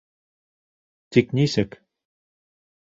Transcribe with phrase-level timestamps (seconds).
[1.13, 1.71] Тик нисек?